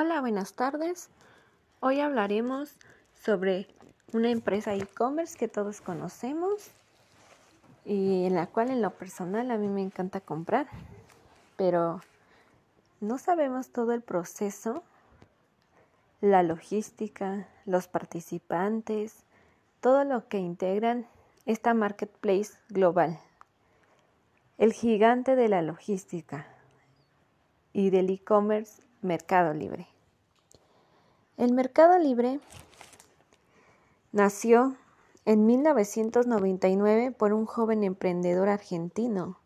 [0.00, 1.08] Hola, buenas tardes.
[1.80, 2.76] Hoy hablaremos
[3.20, 3.66] sobre
[4.12, 6.70] una empresa e-commerce que todos conocemos
[7.84, 10.68] y en la cual en lo personal a mí me encanta comprar,
[11.56, 12.00] pero
[13.00, 14.84] no sabemos todo el proceso,
[16.20, 19.24] la logística, los participantes,
[19.80, 21.08] todo lo que integran
[21.44, 23.18] esta marketplace global,
[24.58, 26.46] el gigante de la logística
[27.72, 29.86] y del e-commerce Mercado Libre.
[31.36, 32.40] El Mercado Libre
[34.10, 34.76] nació
[35.24, 39.38] en 1999 por un joven emprendedor argentino,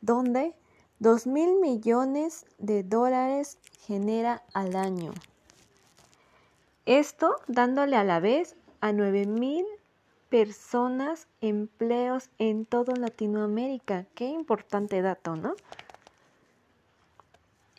[0.00, 0.54] donde
[1.00, 5.12] 2 mil millones de dólares genera al año.
[6.86, 9.66] Esto dándole a la vez a 9 mil
[10.30, 14.06] personas empleos en toda Latinoamérica.
[14.14, 15.54] Qué importante dato, ¿no?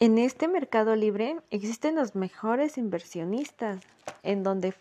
[0.01, 3.81] En este mercado libre existen los mejores inversionistas,
[4.23, 4.73] en donde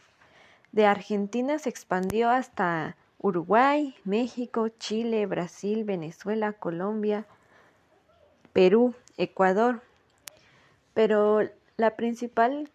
[0.71, 7.27] de Argentina se expandió hasta Uruguay, México, Chile, Brasil, Venezuela, Colombia,
[8.53, 9.83] Perú, Ecuador.
[10.95, 11.41] Pero
[11.77, 12.71] la principal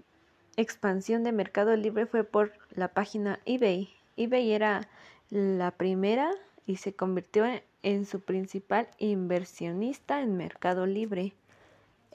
[0.57, 3.89] expansión de Mercado Libre fue por la página eBay.
[4.17, 4.89] eBay era
[5.29, 6.29] la primera
[6.65, 7.45] y se convirtió
[7.83, 11.31] en su principal inversionista en Mercado Libre.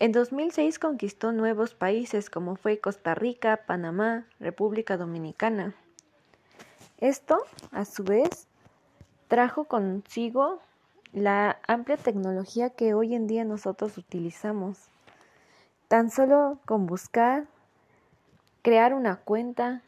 [0.01, 5.75] En 2006 conquistó nuevos países como fue Costa Rica, Panamá, República Dominicana.
[6.99, 7.39] Esto,
[7.73, 8.47] a su vez,
[9.27, 10.61] trajo consigo
[11.13, 14.79] la amplia tecnología que hoy en día nosotros utilizamos.
[15.89, 17.49] Tan solo con buscar,
[18.63, 19.83] crear una cuenta,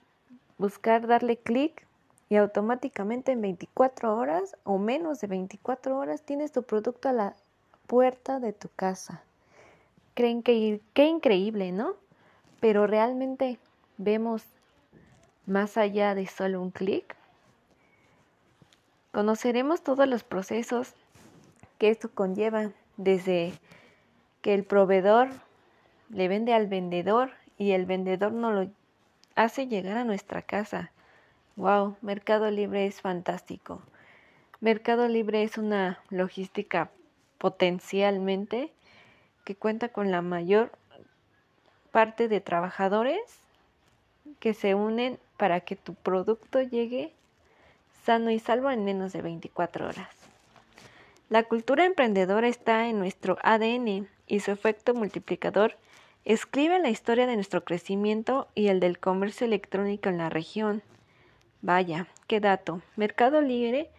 [0.59, 1.87] buscar darle clic
[2.29, 7.37] y automáticamente en 24 horas o menos de 24 horas tienes tu producto a la
[7.87, 9.23] puerta de tu casa
[10.15, 11.95] creen que qué increíble, ¿no?
[12.61, 13.59] Pero realmente
[13.97, 14.45] vemos
[15.47, 17.17] más allá de solo un clic.
[19.13, 20.95] Conoceremos todos los procesos
[21.79, 23.53] que esto conlleva, desde
[24.43, 25.31] que el proveedor
[26.11, 28.71] le vende al vendedor y el vendedor nos lo
[29.35, 30.93] hace llegar a nuestra casa.
[31.57, 33.83] Wow, Mercado Libre es fantástico.
[34.61, 36.91] Mercado Libre es una logística
[37.39, 38.73] potencialmente
[39.45, 40.73] que cuenta con la mayor
[41.91, 43.21] parte de trabajadores
[44.39, 47.13] que se unen para que tu producto llegue
[48.05, 50.09] sano y salvo en menos de 24 horas.
[51.29, 55.77] La cultura emprendedora está en nuestro ADN y su efecto multiplicador
[56.25, 60.83] escribe la historia de nuestro crecimiento y el del comercio electrónico en la región.
[61.63, 62.81] Vaya, qué dato.
[62.97, 63.91] Mercado Libre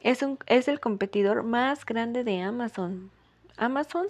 [0.00, 3.10] es, un, es el competidor más grande de Amazon.
[3.56, 4.06] Amazon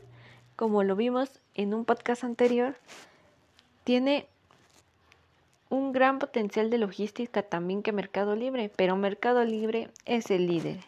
[0.60, 2.76] como lo vimos en un podcast anterior,
[3.84, 4.26] tiene
[5.70, 10.80] un gran potencial de logística también que Mercado Libre, pero Mercado Libre es el líder.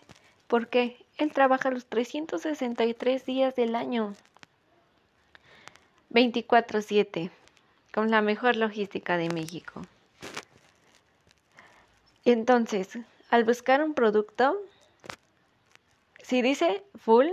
[0.47, 0.99] ¿Por qué?
[1.17, 4.15] Él trabaja los 363 días del año.
[6.11, 7.31] 24/7,
[7.95, 9.81] con la mejor logística de México.
[12.27, 12.99] Entonces,
[13.31, 14.55] al buscar un producto,
[16.23, 17.29] si dice full,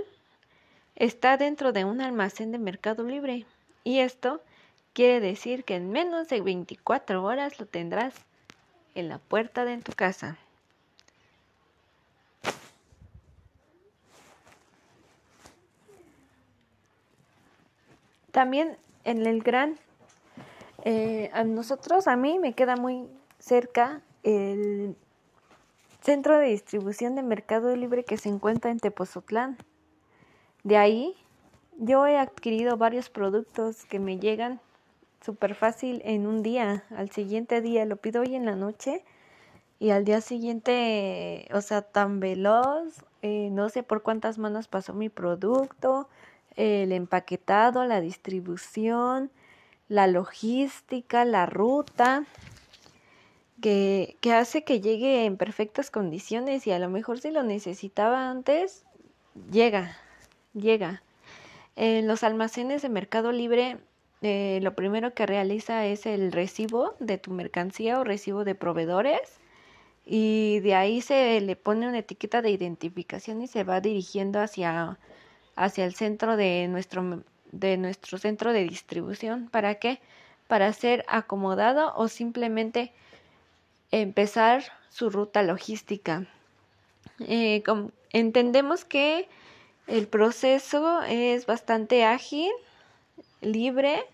[1.00, 3.46] está dentro de un almacén de Mercado Libre
[3.84, 4.42] y esto
[4.94, 8.14] quiere decir que en menos de 24 horas lo tendrás
[8.96, 10.38] en la puerta de tu casa.
[18.32, 19.78] También en el gran,
[20.84, 23.08] eh, a nosotros, a mí me queda muy
[23.40, 24.96] cerca el
[26.02, 29.58] centro de distribución de Mercado Libre que se encuentra en Tepozotlán.
[30.64, 31.16] De ahí
[31.78, 34.60] yo he adquirido varios productos que me llegan
[35.22, 36.84] súper fácil en un día.
[36.96, 39.04] Al siguiente día lo pido hoy en la noche
[39.80, 44.94] y al día siguiente, o sea, tan veloz, eh, no sé por cuántas manos pasó
[44.94, 46.10] mi producto,
[46.58, 49.32] el empaquetado, la distribución,
[49.88, 52.26] la logística, la ruta,
[53.62, 58.30] que, que hace que llegue en perfectas condiciones y a lo mejor si lo necesitaba
[58.30, 58.86] antes,
[59.50, 59.96] llega
[60.62, 61.02] llega.
[61.76, 63.78] En los almacenes de Mercado Libre,
[64.22, 69.40] eh, lo primero que realiza es el recibo de tu mercancía o recibo de proveedores
[70.06, 74.98] y de ahí se le pone una etiqueta de identificación y se va dirigiendo hacia,
[75.56, 79.50] hacia el centro de nuestro, de nuestro centro de distribución.
[79.50, 80.02] ¿Para qué?
[80.48, 82.92] Para ser acomodado o simplemente
[83.92, 86.26] empezar su ruta logística.
[87.20, 87.64] Eh,
[88.12, 89.30] entendemos que
[89.90, 92.52] el proceso es bastante ágil,
[93.42, 94.06] libre,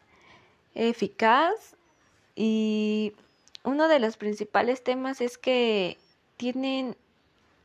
[0.73, 1.75] eficaz
[2.35, 3.13] y
[3.63, 5.97] uno de los principales temas es que
[6.37, 6.95] tienen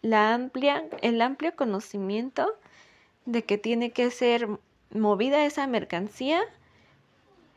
[0.03, 2.55] la amplia, el amplio conocimiento
[3.27, 4.49] de que tiene que ser
[4.91, 6.43] movida esa mercancía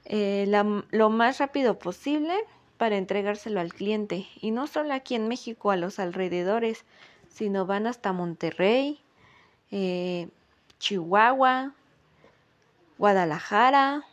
[0.05, 0.45] eh,
[0.91, 2.35] lo más rápido posible
[2.77, 4.27] para entregárselo al cliente.
[4.41, 6.83] Y no solo aquí en México, a los alrededores,
[7.29, 8.99] sino van hasta Monterrey,
[9.71, 10.27] eh,
[10.83, 11.73] Chihuahua,
[12.97, 14.03] Guadalajara.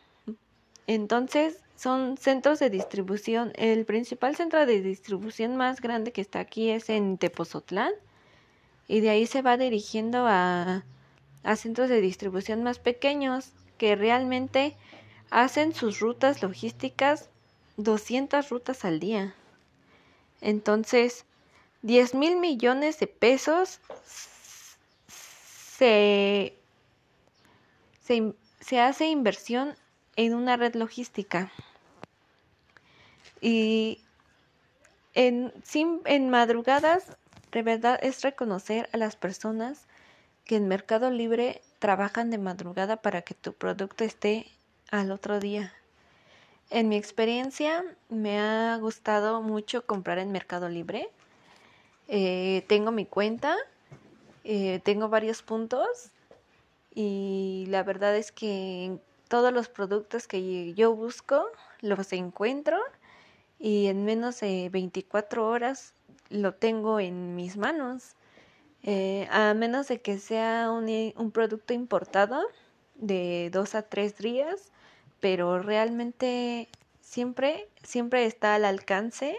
[0.87, 3.53] Entonces son centros de distribución.
[3.57, 7.93] El principal centro de distribución más grande que está aquí es en Tepozotlán.
[8.87, 10.85] Y de ahí se va dirigiendo a,
[11.43, 14.77] a centros de distribución más pequeños que realmente
[15.31, 17.31] hacen sus rutas logísticas
[17.79, 19.35] 200 rutas al día.
[20.41, 21.25] Entonces,
[21.83, 23.81] 10 mil millones de pesos
[25.81, 26.60] se,
[28.61, 29.77] se, hace inversión
[30.17, 31.53] en una red logística.
[33.41, 34.01] Y
[35.15, 35.53] en,
[36.05, 37.17] en madrugadas,
[37.53, 39.87] de verdad es reconocer a las personas
[40.45, 44.47] que en Mercado Libre trabajan de madrugada para que tu producto esté
[44.91, 45.73] al otro día.
[46.71, 51.09] En mi experiencia me ha gustado mucho comprar en Mercado Libre.
[52.09, 53.57] Eh, tengo mi cuenta,
[54.43, 56.11] eh, tengo varios puntos
[57.03, 58.99] y la verdad es que
[59.29, 61.47] todos los productos que yo busco
[61.81, 62.77] los encuentro
[63.59, 65.95] y en menos de 24 horas
[66.29, 68.17] lo tengo en mis manos.
[68.83, 72.43] Eh, a menos de que sea un, un producto importado
[72.97, 74.71] de dos a tres días,
[75.21, 76.69] pero realmente
[77.01, 79.39] siempre, siempre está al alcance.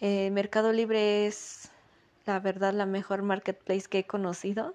[0.00, 1.70] Eh, Mercado Libre es,
[2.26, 4.74] la verdad, la mejor marketplace que he conocido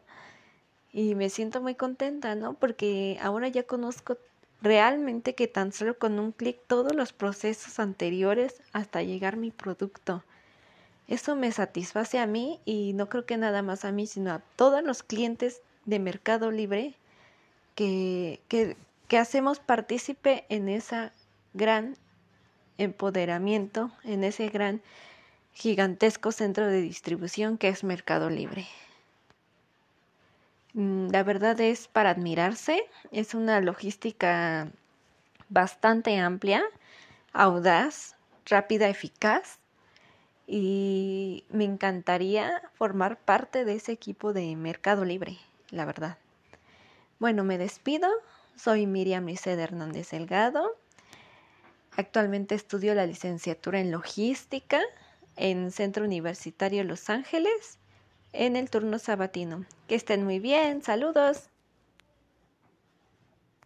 [0.92, 2.54] y me siento muy contenta, ¿no?
[2.54, 4.18] Porque ahora ya conozco
[4.62, 10.24] realmente que tan solo con un clic todos los procesos anteriores hasta llegar mi producto.
[11.08, 14.40] Eso me satisface a mí y no creo que nada más a mí, sino a
[14.56, 16.96] todos los clientes de Mercado Libre
[17.76, 18.76] que, que,
[19.08, 21.12] que hacemos partícipe en ese
[21.54, 21.96] gran
[22.78, 24.82] empoderamiento, en ese gran
[25.54, 28.68] gigantesco centro de distribución que es Mercado Libre.
[30.78, 34.72] Mm, la verdad es para admirarse, es una logística
[35.50, 36.64] bastante amplia,
[37.34, 38.16] audaz,
[38.46, 39.58] rápida, eficaz
[40.46, 45.40] y me encantaría formar parte de ese equipo de Mercado Libre,
[45.72, 46.20] la verdad.
[47.18, 48.08] Bueno, me despido,
[48.56, 50.78] soy Miriam Ised Hernández Delgado.
[51.96, 54.80] Actualmente estudio la licenciatura en logística
[55.38, 57.80] en Centro Universitario Los Ángeles
[58.38, 59.66] en el turno sabatino.
[59.88, 61.50] Que estén muy bien, saludos.